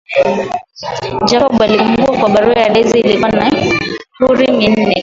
Jacob 1.27 1.61
alikumbuka 1.63 2.11
kuwa 2.13 2.29
barua 2.29 2.55
ya 2.61 2.69
Daisy 2.69 2.99
ilikuwa 2.99 3.29
na 3.31 3.51
mihuri 4.19 4.51
minne 4.51 4.95